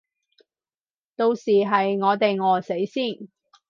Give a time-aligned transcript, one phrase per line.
[1.15, 3.29] 到時係我哋餓死先